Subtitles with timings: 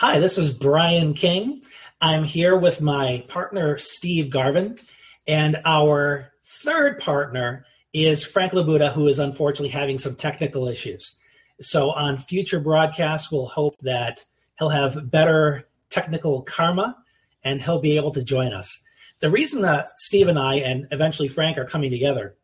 [0.00, 1.60] Hi, this is Brian King.
[2.00, 4.78] I'm here with my partner, Steve Garvin,
[5.26, 6.30] and our
[6.62, 11.16] third partner is Frank Labuda, who is unfortunately having some technical issues.
[11.60, 14.24] So, on future broadcasts, we'll hope that
[14.60, 16.96] he'll have better technical karma
[17.42, 18.80] and he'll be able to join us.
[19.18, 22.36] The reason that Steve and I, and eventually Frank, are coming together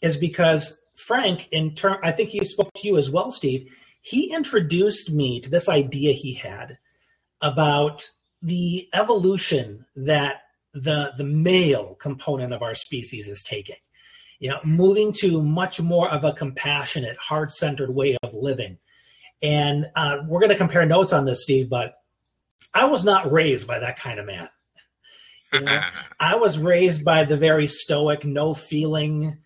[0.00, 3.68] is because Frank, in turn, I think he spoke to you as well, Steve.
[4.04, 6.76] He introduced me to this idea he had
[7.40, 8.06] about
[8.42, 10.42] the evolution that
[10.74, 13.76] the the male component of our species is taking.
[14.40, 18.76] You know, moving to much more of a compassionate, heart centered way of living.
[19.40, 21.70] And uh, we're going to compare notes on this, Steve.
[21.70, 21.94] But
[22.74, 24.50] I was not raised by that kind of man.
[25.50, 25.80] You know,
[26.20, 29.38] I was raised by the very stoic, no feeling,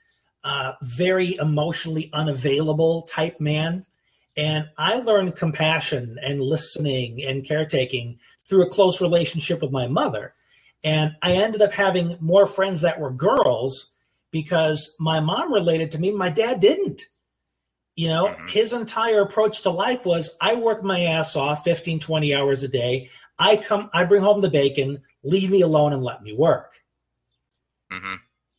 [0.43, 3.85] uh, very emotionally unavailable type man.
[4.39, 10.33] And I learned compassion and listening and caretaking through a close relationship with my mother.
[10.85, 13.91] And I ended up having more friends that were girls
[14.31, 17.03] because my mom related to me, my dad didn't.
[17.97, 18.47] You know, mm-hmm.
[18.47, 22.69] his entire approach to life was I work my ass off 15, 20 hours a
[22.69, 23.11] day.
[23.41, 26.75] I come, I bring home the bacon, leave me alone and let me work.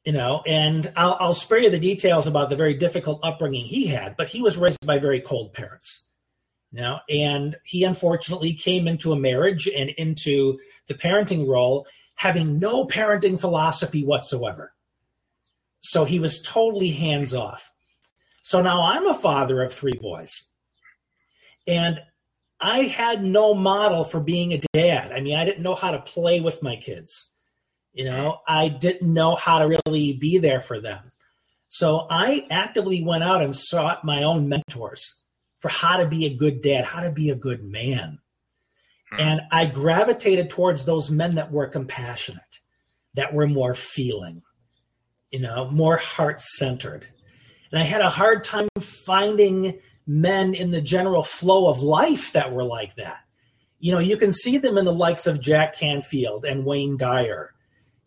[0.06, 3.88] You know, and I'll, I'll spare you the details about the very difficult upbringing he
[3.88, 6.06] had, but he was raised by very cold parents.
[6.72, 12.60] You know, and he unfortunately came into a marriage and into the parenting role having
[12.60, 14.74] no parenting philosophy whatsoever.
[15.82, 17.72] So he was totally hands off.
[18.44, 20.44] So now I'm a father of three boys.
[21.66, 22.02] And
[22.60, 25.14] I had no model for being a dad.
[25.14, 27.30] I mean, I didn't know how to play with my kids.
[27.94, 31.12] You know, I didn't know how to really be there for them.
[31.70, 35.20] So I actively went out and sought my own mentors
[35.60, 38.20] for how to be a good dad, how to be a good man.
[39.12, 39.20] Hmm.
[39.20, 42.60] And I gravitated towards those men that were compassionate,
[43.14, 44.42] that were more feeling,
[45.32, 47.06] you know, more heart centered.
[47.72, 52.52] And I had a hard time finding men in the general flow of life that
[52.52, 53.22] were like that.
[53.80, 57.54] You know, you can see them in the likes of Jack Canfield and Wayne Dyer,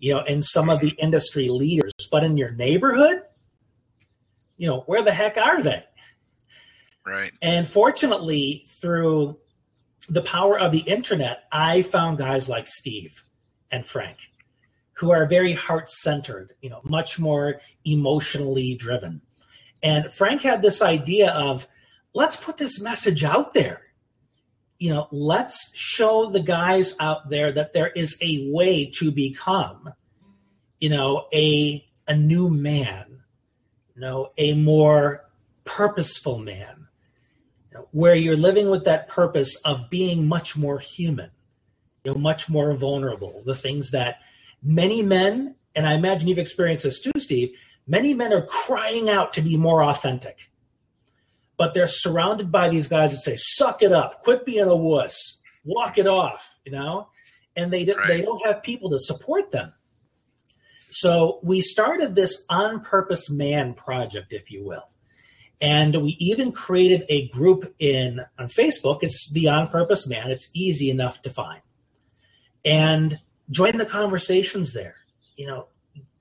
[0.03, 1.93] you know, and some of the industry leaders.
[2.11, 3.23] But in your neighborhood,
[4.59, 5.85] you know, where the heck are they?
[7.07, 7.33] Right.
[7.41, 9.39] And fortunately, through
[10.09, 13.25] the power of the internet, I found guys like Steve
[13.71, 14.19] and Frank
[14.95, 19.21] who are very heart centered, you know, much more emotionally driven.
[19.83, 21.67] And Frank had this idea of
[22.13, 23.83] let's put this message out there.
[24.82, 29.94] You know, let's show the guys out there that there is a way to become,
[30.81, 33.22] you know, a a new man,
[33.94, 35.25] you know, a more
[35.62, 36.88] purposeful man,
[37.71, 41.31] you know, where you're living with that purpose of being much more human,
[42.03, 43.41] you know, much more vulnerable.
[43.47, 44.16] The things that
[44.65, 47.56] many men, and I imagine you've experienced this too, Steve,
[47.87, 50.50] many men are crying out to be more authentic
[51.57, 55.41] but they're surrounded by these guys that say, "Suck it up, quit being a wuss,
[55.65, 57.09] walk it off," you know,
[57.57, 58.09] and they right.
[58.09, 59.73] they don't have people to support them.
[60.91, 64.89] So we started this on purpose man project, if you will.
[65.61, 68.99] And we even created a group in on Facebook.
[69.03, 70.31] It's the on purpose man.
[70.31, 71.63] It's easy enough to find.
[72.65, 73.21] And
[73.51, 74.97] join the conversations there.
[75.37, 75.69] You know,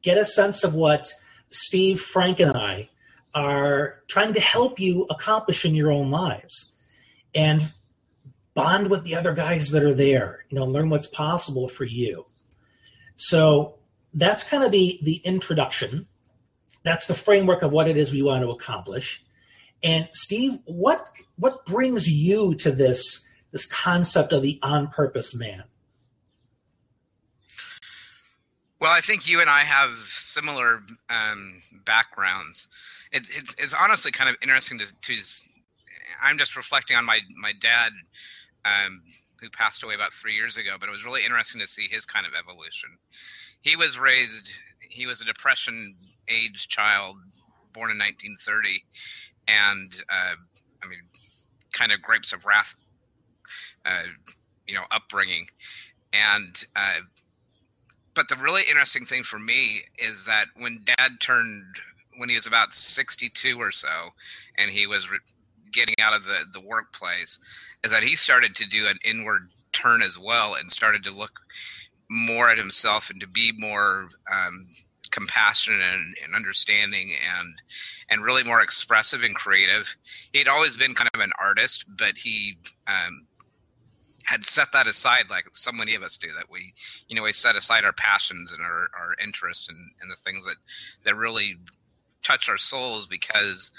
[0.01, 1.11] get a sense of what
[1.49, 2.89] Steve, Frank, and I
[3.33, 6.71] are trying to help you accomplish in your own lives.
[7.33, 7.61] And
[8.53, 12.25] bond with the other guys that are there you know learn what's possible for you.
[13.15, 13.75] So
[14.13, 16.07] that's kind of the the introduction.
[16.83, 19.23] That's the framework of what it is we want to accomplish.
[19.83, 21.05] And steve what
[21.37, 25.63] what brings you to this this concept of the on purpose man?
[28.79, 32.67] Well i think you and i have similar um, backgrounds
[33.11, 35.15] it, it's it's honestly kind of interesting to to.
[36.23, 37.91] I'm just reflecting on my my dad,
[38.65, 39.01] um,
[39.41, 40.75] who passed away about three years ago.
[40.79, 42.89] But it was really interesting to see his kind of evolution.
[43.61, 44.51] He was raised.
[44.79, 45.95] He was a depression
[46.27, 47.15] age child,
[47.73, 48.83] born in 1930,
[49.47, 50.35] and uh,
[50.83, 50.99] I mean,
[51.73, 52.73] kind of grapes of wrath,
[53.85, 54.03] uh,
[54.67, 55.47] you know, upbringing,
[56.13, 56.55] and.
[56.75, 56.99] Uh,
[58.13, 61.63] but the really interesting thing for me is that when dad turned
[62.21, 63.87] when he was about 62 or so,
[64.55, 65.17] and he was re-
[65.73, 67.39] getting out of the, the workplace,
[67.83, 71.31] is that he started to do an inward turn as well and started to look
[72.11, 74.67] more at himself and to be more um,
[75.09, 77.55] compassionate and, and, understanding and
[78.11, 79.87] and really more expressive and creative.
[80.31, 83.25] He'd always been kind of an artist, but he um,
[84.25, 86.73] had set that aside like so many of us do that we
[87.07, 90.45] you know we set aside our passions and our, our interests and, and the things
[90.45, 90.55] that
[91.03, 91.57] that really
[92.23, 93.71] touch our souls because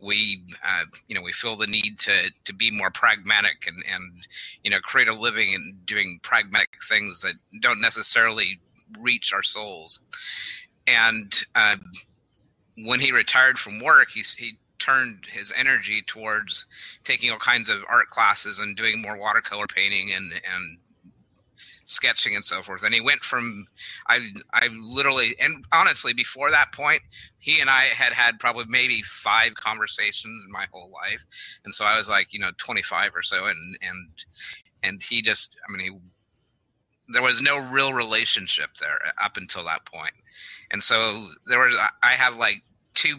[0.00, 4.26] we uh, you know we feel the need to to be more pragmatic and and
[4.62, 8.60] you know create a living and doing pragmatic things that don't necessarily
[9.00, 10.00] reach our souls.
[10.86, 11.76] And uh,
[12.84, 16.66] when he retired from work he he turned his energy towards
[17.04, 20.78] taking all kinds of art classes and doing more watercolor painting and and
[21.84, 22.82] sketching and so forth.
[22.82, 23.66] And he went from
[24.06, 24.20] I
[24.52, 27.02] I literally and honestly before that point,
[27.38, 31.24] he and I had had probably maybe five conversations in my whole life,
[31.64, 34.08] and so I was like you know 25 or so, and and
[34.82, 35.98] and he just I mean he
[37.12, 40.14] there was no real relationship there up until that point,
[40.70, 42.62] and so there was I have like
[42.94, 43.16] two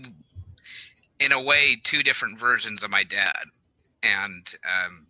[1.20, 3.46] in a way two different versions of my dad.
[4.04, 5.08] And um,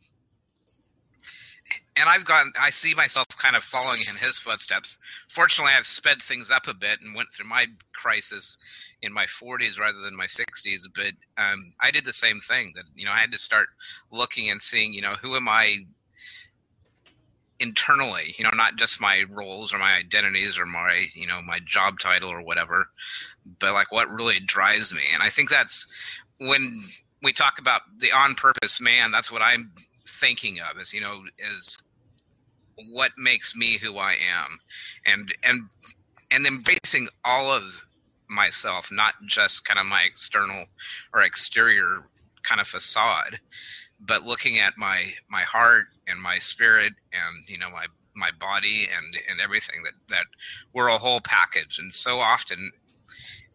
[1.97, 2.51] and I've gone.
[2.59, 4.97] I see myself kind of following in his footsteps.
[5.30, 8.57] Fortunately, I've sped things up a bit and went through my crisis
[9.01, 10.81] in my 40s rather than my 60s.
[10.94, 12.74] But um, I did the same thing.
[12.75, 13.68] That you know, I had to start
[14.12, 14.94] looking and seeing.
[14.94, 15.77] You know, who am I
[17.59, 18.36] internally?
[18.38, 22.00] You know, not just my roles or my identities or my you know my job
[22.00, 22.88] title or whatever,
[23.59, 25.03] but like what really drives me.
[25.13, 25.88] And I think that's
[26.39, 26.77] when
[27.24, 29.12] we talk about the on purpose man.
[29.12, 29.71] That's what I'm
[30.07, 31.77] thinking of is you know is
[32.92, 34.60] what makes me who I am,
[35.06, 35.69] and and
[36.31, 37.63] and embracing all of
[38.30, 40.66] myself, not just kind of my external
[41.13, 42.04] or exterior
[42.44, 43.39] kind of facade,
[44.00, 47.86] but looking at my my heart and my spirit and you know my
[48.16, 50.25] my body and and everything that that
[50.74, 51.80] we're a whole package.
[51.80, 52.71] And so often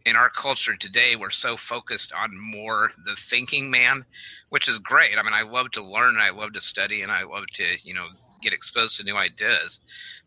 [0.06, 4.05] in our culture today we're so focused on more the thinking man
[4.49, 5.16] which is great.
[5.19, 7.94] I mean i love to learn i love to study and i love to you
[7.94, 8.08] know
[8.42, 9.78] get exposed to new ideas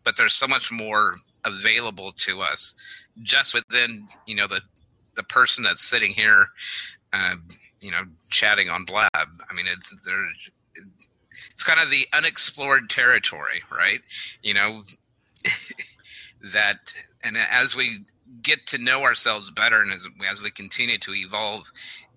[0.04, 1.15] but there's so much more
[1.45, 2.75] available to us
[3.21, 4.62] just within you know the
[5.15, 6.48] the person that's sitting here
[7.12, 7.36] uh,
[7.81, 9.10] you know chatting on blab.
[9.13, 10.25] I mean it's there
[11.51, 14.00] it's kind of the unexplored territory right?
[14.42, 14.83] You know
[16.54, 16.77] that
[17.24, 18.00] and as we
[18.42, 21.63] get to know ourselves better and as, as we continue to evolve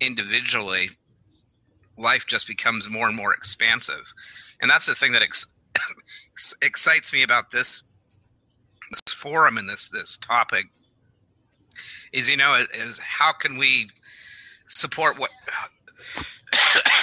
[0.00, 0.88] individually
[1.98, 4.12] life just becomes more and more expansive.
[4.60, 5.46] And that's the thing that ex-
[6.62, 7.82] excites me about this
[8.90, 10.66] this forum and this this topic
[12.12, 13.88] is you know is how can we
[14.68, 15.30] support what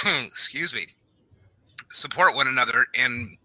[0.26, 0.86] excuse me
[1.92, 3.36] support one another in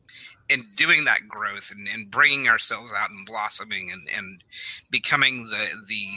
[0.50, 4.44] in doing that growth and, and bringing ourselves out and blossoming and, and
[4.90, 6.08] becoming the the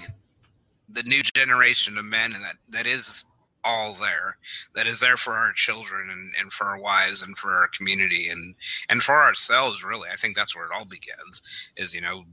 [0.89, 3.25] the new generation of men and that that is
[3.65, 4.37] all there
[4.75, 8.29] that is there for our children and, and for our wives and for our community
[8.29, 8.55] and
[8.89, 11.43] and for ourselves really i think that's where it all begins
[11.77, 12.25] is you know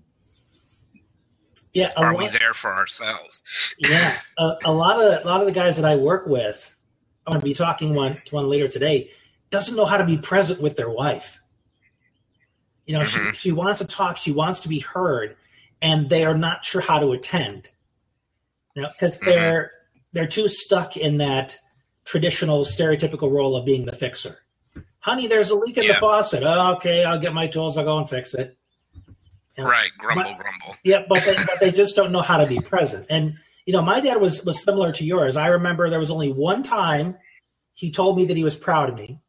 [1.74, 3.44] yeah are lot, we there for ourselves
[3.78, 6.74] yeah a, a, lot of a lot of the guys that i work with
[7.28, 9.12] i'm going to be talking one to one later today
[9.52, 11.42] doesn't know how to be present with their wife
[12.86, 13.30] you know mm-hmm.
[13.32, 15.36] she, she wants to talk she wants to be heard
[15.82, 17.70] and they are not sure how to attend
[18.76, 19.79] you know because mm-hmm.
[20.14, 21.58] They're too stuck in that
[22.06, 24.40] traditional stereotypical role of being the fixer.
[25.00, 25.94] Honey, there's a leak in yeah.
[25.94, 26.44] the faucet.
[26.44, 27.78] Oh, okay, I'll get my tools.
[27.78, 28.58] I'll go and fix it.
[29.58, 30.76] Know, right, grumble, grumble.
[30.84, 33.06] Yeah, but they, but they just don't know how to be present.
[33.10, 33.36] And
[33.66, 35.38] you know, my dad was was similar to yours.
[35.38, 37.18] I remember there was only one time
[37.74, 39.20] he told me that he was proud of me.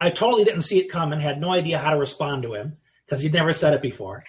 [0.00, 1.20] I totally didn't see it coming.
[1.20, 4.24] Had no idea how to respond to him because he'd never said it before.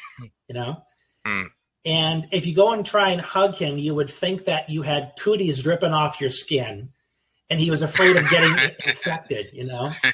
[0.48, 0.84] You know.
[1.26, 1.48] Mm.
[1.90, 5.14] And if you go and try and hug him, you would think that you had
[5.20, 6.90] cooties dripping off your skin
[7.50, 8.56] and he was afraid of getting
[8.86, 9.92] infected, you know?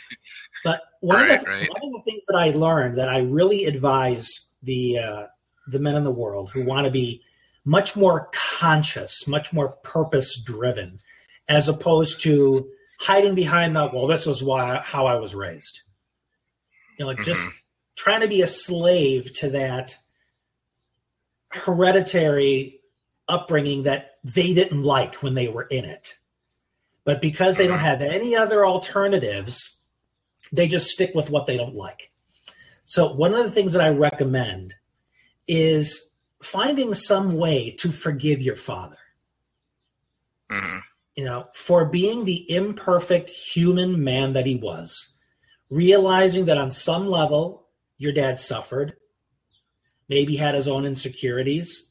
[0.63, 1.69] But one, right, of the, right.
[1.69, 4.31] one of the things that I learned that I really advise
[4.63, 5.25] the, uh,
[5.67, 7.21] the men in the world who want to be
[7.65, 10.97] much more conscious, much more purpose driven,
[11.47, 12.67] as opposed to
[12.99, 15.81] hiding behind the, well, this was why, how I was raised.
[16.97, 17.21] You know, mm-hmm.
[17.21, 17.45] just
[17.95, 19.95] trying to be a slave to that
[21.55, 22.81] hereditary
[23.27, 26.17] upbringing that they didn't like when they were in it.
[27.03, 29.77] But because they don't have any other alternatives,
[30.51, 32.11] they just stick with what they don't like.
[32.85, 34.75] So, one of the things that I recommend
[35.47, 38.97] is finding some way to forgive your father.
[40.51, 40.77] Mm-hmm.
[41.15, 45.13] You know, for being the imperfect human man that he was,
[45.71, 48.97] realizing that on some level your dad suffered,
[50.07, 51.89] maybe had his own insecurities.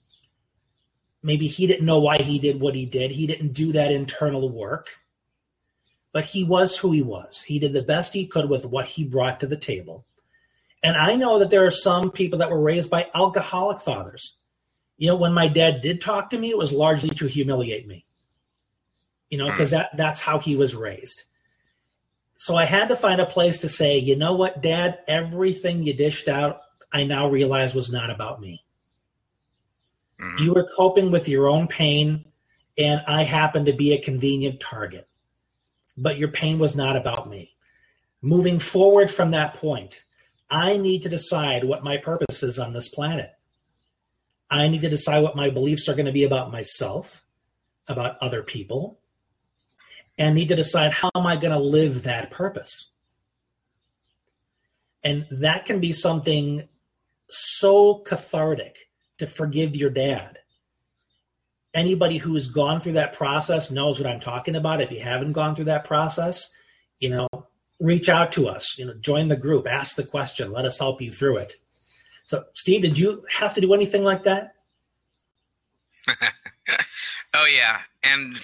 [1.22, 3.10] Maybe he didn't know why he did what he did.
[3.10, 4.88] He didn't do that internal work.
[6.14, 7.42] but he was who he was.
[7.42, 10.04] He did the best he could with what he brought to the table.
[10.80, 14.36] And I know that there are some people that were raised by alcoholic fathers.
[14.96, 18.04] You know, when my dad did talk to me, it was largely to humiliate me.
[19.28, 19.78] You know, because hmm.
[19.78, 21.24] that that's how he was raised.
[22.36, 25.94] So I had to find a place to say, you know what, Dad, everything you
[25.94, 26.58] dished out,
[26.94, 28.64] I now realize was not about me.
[30.20, 30.44] Mm-hmm.
[30.44, 32.24] You were coping with your own pain,
[32.78, 35.08] and I happened to be a convenient target.
[35.96, 37.56] But your pain was not about me.
[38.22, 40.04] Moving forward from that point,
[40.48, 43.32] I need to decide what my purpose is on this planet.
[44.48, 47.24] I need to decide what my beliefs are going to be about myself,
[47.88, 49.00] about other people,
[50.16, 52.90] and need to decide how am I going to live that purpose.
[55.02, 56.68] And that can be something
[57.34, 58.76] so cathartic
[59.18, 60.38] to forgive your dad.
[61.72, 64.80] Anybody who has gone through that process knows what I'm talking about.
[64.80, 66.50] If you haven't gone through that process,
[66.98, 67.28] you know,
[67.80, 71.02] reach out to us, you know, join the group, ask the question, let us help
[71.02, 71.54] you through it.
[72.26, 74.54] So, Steve, did you have to do anything like that?
[77.34, 78.36] oh yeah, and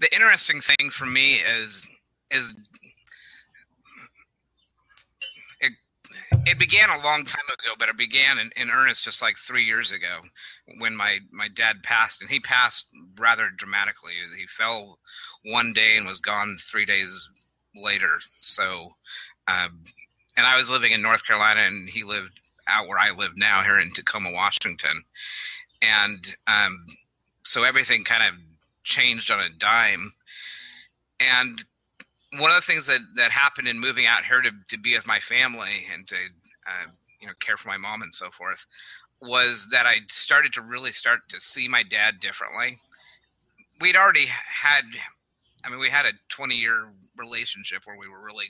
[0.00, 1.86] the interesting thing for me is
[2.30, 2.52] is
[5.60, 5.72] it,
[6.46, 9.64] it began a long time ago, but it began in, in earnest just like three
[9.64, 10.20] years ago
[10.78, 12.86] when my, my dad passed, and he passed
[13.18, 14.12] rather dramatically.
[14.36, 14.98] He fell
[15.44, 17.28] one day and was gone three days
[17.74, 18.18] later.
[18.38, 18.90] So,
[19.48, 19.84] um,
[20.36, 23.62] and I was living in North Carolina, and he lived out where I live now,
[23.62, 25.04] here in Tacoma, Washington,
[25.82, 26.86] and um,
[27.44, 28.40] so everything kind of
[28.84, 30.12] changed on a dime.
[31.20, 31.62] And
[32.38, 35.06] one of the things that that happened in moving out here to to be with
[35.06, 38.64] my family and to uh, you know care for my mom and so forth
[39.20, 42.76] was that I started to really start to see my dad differently.
[43.80, 44.84] We'd already had
[45.64, 48.46] I mean, we had a 20 year relationship where we were really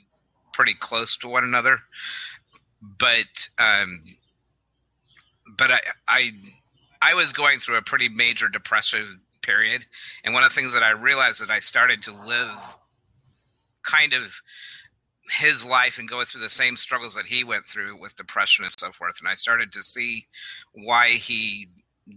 [0.53, 1.77] pretty close to one another,
[2.81, 4.01] but um,
[5.57, 6.31] but I I
[7.01, 9.07] I was going through a pretty major depressive
[9.41, 9.85] period,
[10.23, 12.51] and one of the things that I realized that I started to live
[13.85, 14.23] kind of
[15.39, 18.73] his life and go through the same struggles that he went through with depression and
[18.77, 20.25] so forth, and I started to see
[20.73, 21.69] why he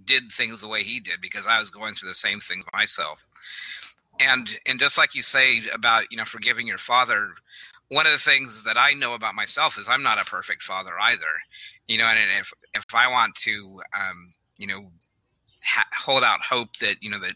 [0.05, 3.21] did things the way he did because I was going through the same things myself.
[4.21, 7.31] And and just like you say about you know forgiving your father
[7.91, 10.91] one of the things that i know about myself is i'm not a perfect father
[11.01, 11.27] either.
[11.87, 14.91] You know and if if i want to um you know
[15.65, 17.35] ha- hold out hope that you know that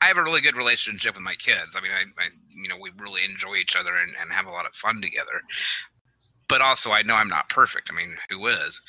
[0.00, 1.76] I have a really good relationship with my kids.
[1.76, 4.50] I mean, I, I you know, we really enjoy each other and, and have a
[4.50, 5.42] lot of fun together.
[6.48, 7.90] But also, I know I'm not perfect.
[7.92, 8.80] I mean, who is?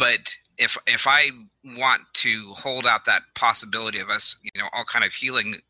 [0.00, 1.28] but if if I
[1.62, 5.60] want to hold out that possibility of us, you know, all kind of healing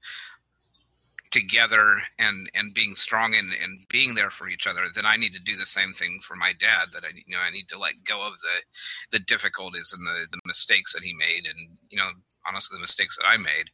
[1.32, 5.34] together and and being strong and, and being there for each other, then I need
[5.34, 6.90] to do the same thing for my dad.
[6.92, 10.28] That I you know I need to let go of the the difficulties and the
[10.30, 12.10] the mistakes that he made, and you know
[12.46, 13.70] honestly the mistakes that I made,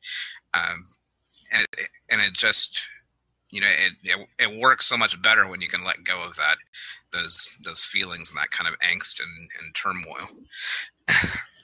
[0.55, 0.85] um,
[1.53, 2.89] and it, and it just
[3.51, 6.37] you know it, it, it works so much better when you can let go of
[6.37, 6.57] that
[7.13, 10.29] those those feelings and that kind of angst and, and turmoil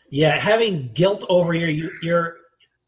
[0.08, 2.36] yeah having guilt over your your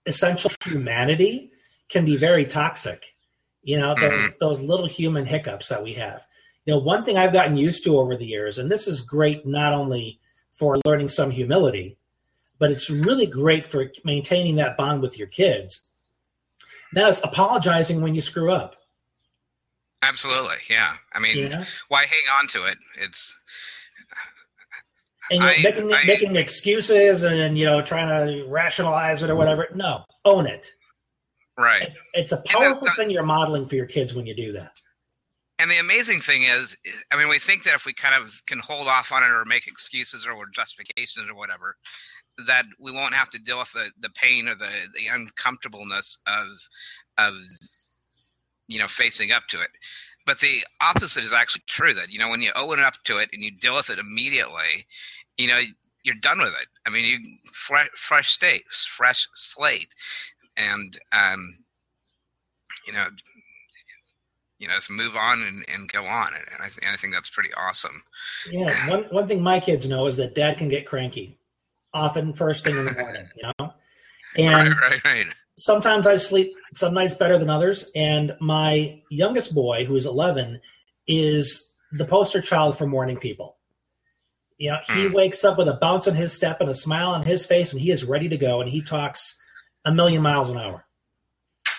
[0.07, 1.51] essential humanity
[1.89, 3.15] can be very toxic
[3.63, 4.29] you know those, mm-hmm.
[4.41, 6.27] those little human hiccups that we have
[6.65, 9.47] you know one thing i've gotten used to over the years and this is great
[9.47, 10.21] not only
[10.57, 11.99] for learning some humility
[12.59, 15.83] but it's really great for maintaining that bond with your kids
[16.93, 18.77] that is apologizing when you screw up
[20.05, 20.97] Absolutely, yeah.
[21.15, 21.65] I mean, yeah.
[21.89, 22.77] why hang on to it?
[23.01, 23.35] It's
[25.31, 29.37] and you're I, making I, making excuses and you know trying to rationalize it or
[29.37, 29.69] whatever.
[29.75, 30.71] No, own it.
[31.57, 31.95] Right.
[32.15, 34.73] it's a powerful thing you're modeling for your kids when you do that.
[35.61, 36.77] And the amazing thing is,
[37.13, 39.45] I mean, we think that if we kind of can hold off on it or
[39.47, 41.77] make excuses or justifications or whatever,
[42.47, 46.47] that we won't have to deal with the, the pain or the, the uncomfortableness of
[47.17, 47.35] of
[48.67, 49.69] you know facing up to it
[50.27, 53.29] but the opposite is actually true that you know when you own up to it
[53.33, 54.87] and you deal with it immediately
[55.37, 55.61] you know
[56.03, 57.19] you're done with it i mean you
[57.53, 58.65] fresh, fresh state
[58.97, 59.95] fresh slate
[60.57, 61.53] and um
[62.87, 63.07] you know
[64.59, 66.29] you know, move on and, and go on.
[66.29, 68.01] And I, th- and I think that's pretty awesome.
[68.51, 68.89] Yeah.
[68.89, 71.37] One, one thing my kids know is that dad can get cranky
[71.95, 73.73] often first thing in the morning, you know?
[74.37, 77.91] And right, right, right sometimes I sleep some nights better than others.
[77.95, 80.61] And my youngest boy, who is 11,
[81.07, 83.57] is the poster child for morning people.
[84.59, 85.15] You know, he hmm.
[85.15, 87.81] wakes up with a bounce in his step and a smile on his face, and
[87.81, 88.61] he is ready to go.
[88.61, 89.37] And he talks
[89.85, 90.85] a million miles an hour.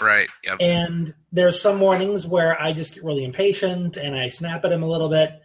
[0.01, 0.27] Right.
[0.43, 0.57] Yep.
[0.59, 4.83] And there's some mornings where I just get really impatient and I snap at him
[4.83, 5.41] a little bit.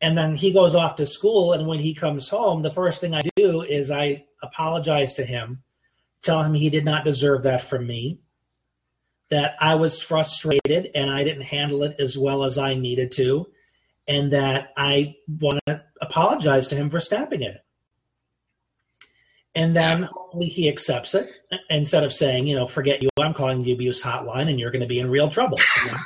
[0.00, 1.52] And then he goes off to school.
[1.52, 5.62] And when he comes home, the first thing I do is I apologize to him,
[6.22, 8.20] tell him he did not deserve that from me,
[9.28, 13.46] that I was frustrated and I didn't handle it as well as I needed to,
[14.08, 17.64] and that I want to apologize to him for snapping at it
[19.54, 21.40] and then hopefully he accepts it
[21.70, 24.82] instead of saying, you know, forget you, I'm calling the abuse hotline, and you're going
[24.82, 25.58] to be in real trouble.
[25.84, 25.98] You know?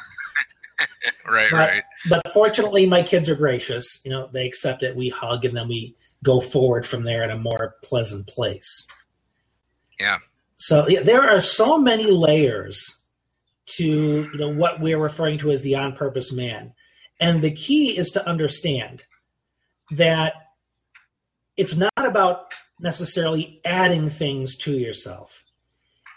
[1.28, 1.82] Right, but, right.
[2.08, 4.00] But fortunately, my kids are gracious.
[4.04, 4.96] You know, they accept it.
[4.96, 8.86] We hug, and then we go forward from there in a more pleasant place.
[10.00, 10.18] Yeah.
[10.56, 12.84] So yeah, there are so many layers
[13.66, 16.72] to you know what we're referring to as the on purpose man,
[17.20, 19.04] and the key is to understand
[19.90, 20.34] that
[21.56, 25.44] it's not about necessarily adding things to yourself.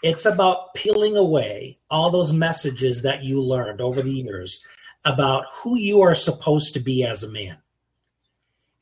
[0.02, 4.64] It's about peeling away all those messages that you learned over the years
[5.04, 7.58] about who you are supposed to be as a man.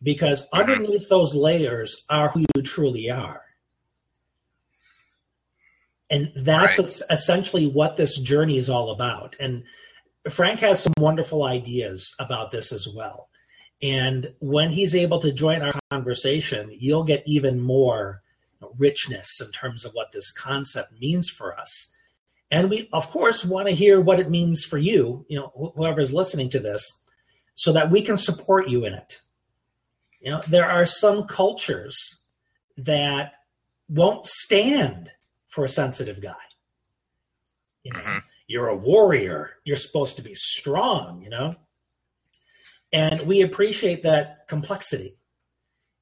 [0.02, 3.42] Because underneath those layers are who you truly are.
[6.10, 7.02] And that's right.
[7.10, 9.34] essentially what this journey is all about.
[9.40, 9.64] And
[10.30, 13.28] Frank has some wonderful ideas about this as well.
[13.82, 18.22] And when he's able to join our conversation, you'll get even more
[18.78, 21.92] richness in terms of what this concept means for us.
[22.50, 26.00] And we, of course, want to hear what it means for you, you know, whoever
[26.00, 27.00] is listening to this,
[27.54, 29.20] so that we can support you in it.
[30.20, 32.20] You know, there are some cultures
[32.76, 33.34] that
[33.88, 35.10] won't stand
[35.48, 36.34] for a sensitive guy.
[37.82, 38.18] You know, mm-hmm.
[38.46, 39.54] you're a warrior.
[39.64, 41.56] You're supposed to be strong, you know?
[42.92, 45.16] And we appreciate that complexity.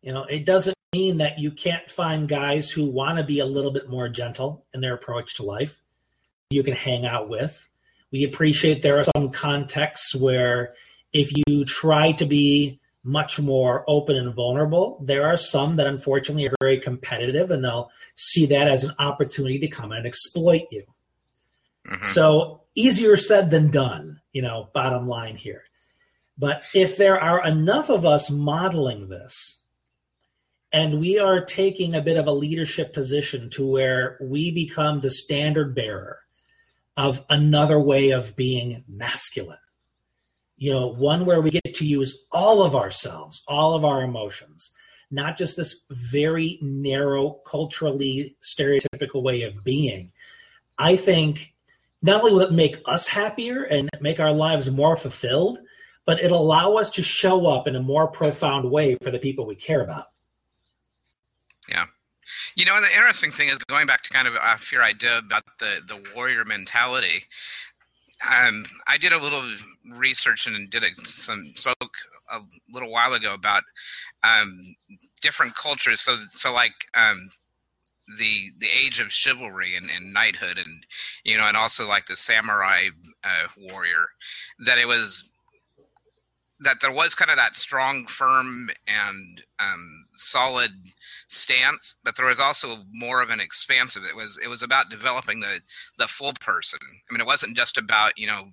[0.02, 3.46] You know, it doesn't mean that you can't find guys who want to be a
[3.46, 5.80] little bit more gentle in their approach to life
[6.54, 7.68] you can hang out with.
[8.12, 10.74] We appreciate there are some contexts where
[11.12, 16.46] if you try to be much more open and vulnerable, there are some that unfortunately
[16.46, 20.84] are very competitive and they'll see that as an opportunity to come and exploit you.
[21.86, 22.06] Mm-hmm.
[22.12, 25.64] So easier said than done, you know, bottom line here.
[26.38, 29.60] But if there are enough of us modeling this,
[30.72, 35.10] and we are taking a bit of a leadership position to where we become the
[35.10, 36.23] standard bearer
[36.96, 39.58] of another way of being masculine.
[40.56, 44.72] You know, one where we get to use all of ourselves, all of our emotions,
[45.10, 50.12] not just this very narrow, culturally stereotypical way of being.
[50.78, 51.54] I think
[52.02, 55.58] not only will it make us happier and make our lives more fulfilled,
[56.06, 59.46] but it'll allow us to show up in a more profound way for the people
[59.46, 60.06] we care about.
[62.56, 65.18] You know, and the interesting thing is going back to kind of a fear idea
[65.18, 67.24] about the, the warrior mentality.
[68.24, 69.42] Um, I did a little
[69.96, 71.92] research and did a, some spoke
[72.30, 72.38] a
[72.72, 73.62] little while ago about
[74.22, 74.76] um,
[75.20, 76.00] different cultures.
[76.00, 77.28] So, so like um,
[78.18, 80.86] the the age of chivalry and, and, knighthood, and
[81.24, 82.88] you know, and also like the samurai
[83.22, 84.06] uh, warrior.
[84.64, 85.28] That it was
[86.60, 90.70] that there was kind of that strong, firm, and um, solid
[91.28, 94.02] stance, but there was also more of an expansive.
[94.08, 95.60] It was it was about developing the
[95.98, 96.80] the full person.
[96.82, 98.48] I mean, it wasn't just about you know.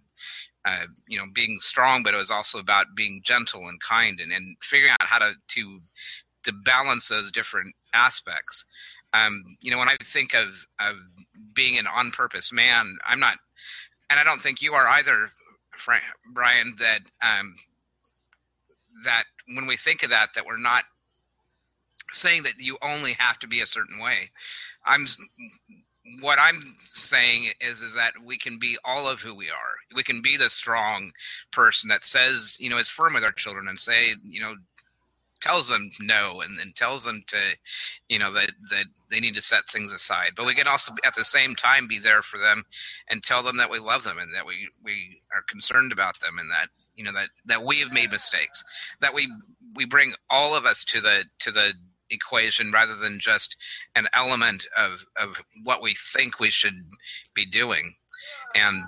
[0.64, 4.32] Uh, you know, being strong, but it was also about being gentle and kind, and,
[4.32, 5.80] and figuring out how to to
[6.44, 8.64] to balance those different aspects.
[9.14, 10.48] Um, you know, when I think of
[10.80, 10.98] of
[11.54, 13.38] being an on purpose man, I'm not,
[14.10, 15.30] and I don't think you are either,
[15.76, 16.76] Frank, Brian.
[16.78, 17.56] That um,
[19.04, 19.24] that
[19.56, 20.86] when we think of that, that we're not
[22.12, 24.32] saying that you only have to be a certain way.
[24.86, 25.06] I'm
[26.20, 29.96] what I'm saying is is that we can be all of who we are.
[29.96, 31.12] We can be the strong
[31.52, 34.56] person that says, you know, is firm with our children and say, you know,
[35.42, 37.38] tells them no and, tells them to,
[38.10, 40.32] you know, that that they need to set things aside.
[40.36, 42.64] But we can also at the same time be there for them
[43.10, 46.40] and tell them that we love them and that we we are concerned about them
[46.40, 48.64] and that you know that that we have made mistakes
[49.02, 49.32] that we
[49.76, 51.74] we bring all of us to the to the
[52.12, 53.58] equation rather than just
[53.96, 56.86] an element of of what we think we should
[57.34, 57.96] be doing.
[58.56, 58.84] And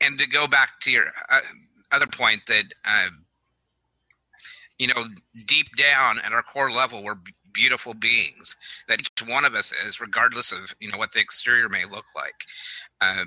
[0.00, 1.40] and to go back to your uh,
[1.92, 3.08] other point that uh,
[4.78, 5.04] you know
[5.46, 7.16] deep down at our core level we're
[7.52, 8.56] beautiful beings
[8.88, 12.04] that each one of us is regardless of you know what the exterior may look
[12.14, 12.34] like.
[13.00, 13.24] Uh,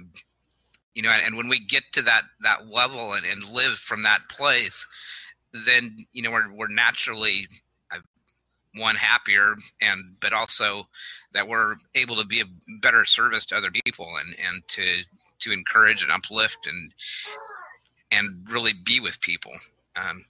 [0.93, 4.19] you know and when we get to that that level and, and live from that
[4.29, 4.85] place
[5.65, 7.47] then you know we're, we're naturally
[7.91, 7.99] uh,
[8.75, 10.87] one happier and but also
[11.33, 12.45] that we're able to be a
[12.81, 15.03] better service to other people and and to
[15.39, 16.93] to encourage and uplift and
[18.11, 19.51] and really be with people
[19.95, 20.23] um,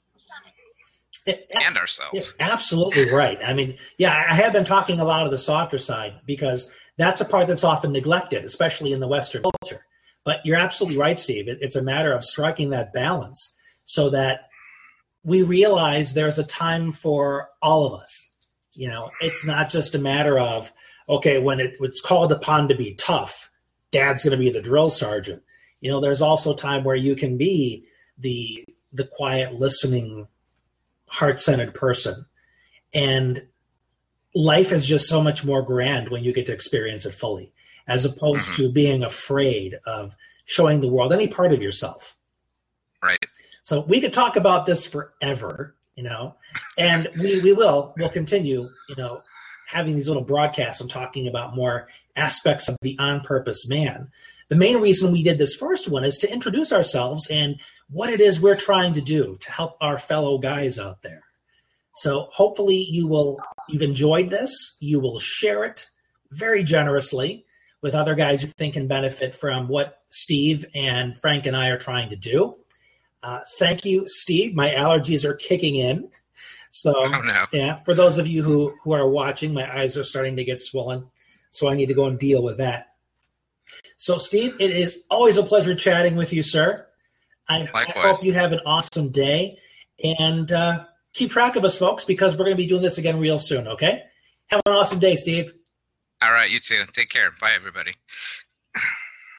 [1.28, 2.34] and ourselves.
[2.40, 3.38] absolutely right.
[3.44, 7.22] I mean, yeah, I have been talking a lot of the softer side because that's
[7.22, 9.86] a part that's often neglected, especially in the Western culture.
[10.24, 11.48] But you're absolutely right, Steve.
[11.48, 13.54] It, it's a matter of striking that balance
[13.86, 14.50] so that
[15.24, 18.32] we realize there's a time for all of us.
[18.74, 20.72] You know, it's not just a matter of,
[21.10, 23.50] okay, when it, it's called upon to be tough,
[23.92, 25.42] dad's going to be the drill sergeant.
[25.82, 27.86] You know, there's also a time where you can be
[28.18, 30.28] the the quiet, listening,
[31.08, 32.26] heart centered person,
[32.94, 33.48] and
[34.34, 37.52] life is just so much more grand when you get to experience it fully,
[37.88, 38.64] as opposed mm-hmm.
[38.64, 42.17] to being afraid of showing the world any part of yourself.
[43.68, 46.36] So we could talk about this forever, you know,
[46.78, 49.22] and we we will we'll continue, you know,
[49.68, 54.10] having these little broadcasts and talking about more aspects of the on purpose man.
[54.48, 58.22] The main reason we did this first one is to introduce ourselves and what it
[58.22, 61.24] is we're trying to do to help our fellow guys out there.
[61.96, 64.78] So hopefully you will you've enjoyed this.
[64.80, 65.90] You will share it
[66.32, 67.46] very generously
[67.82, 71.78] with other guys who think can benefit from what Steve and Frank and I are
[71.78, 72.56] trying to do.
[73.24, 74.56] Uh, thank you, Steve.
[74.56, 76.10] My allergies are kicking in.
[76.72, 77.46] So oh, no.
[77.54, 80.62] yeah, for those of you who who are watching, my eyes are starting to get
[80.62, 81.08] swollen,
[81.50, 82.88] so I need to go and deal with that.
[83.98, 86.86] So, Steve, it is always a pleasure chatting with you, sir.
[87.50, 89.58] I, I hope you have an awesome day,
[90.20, 93.20] and uh, keep track of us, folks, because we're going to be doing this again
[93.20, 93.68] real soon.
[93.68, 94.04] Okay?
[94.48, 95.54] Have an awesome day, Steve.
[96.22, 96.84] All right, you too.
[96.94, 97.30] Take care.
[97.42, 97.94] Bye, everybody.